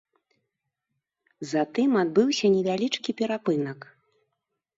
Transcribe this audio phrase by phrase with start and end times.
[1.51, 3.79] Затым адбыўся невялічкі перапынак.